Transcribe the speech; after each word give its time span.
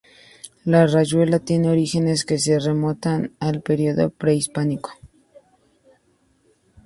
La 0.65 0.87
rayuela 0.87 1.37
tiene 1.37 1.69
orígenes 1.69 2.25
que 2.25 2.39
se 2.39 2.57
remontan 2.57 3.33
al 3.39 3.61
periodo 3.61 4.09
prehispánico. 4.09 4.93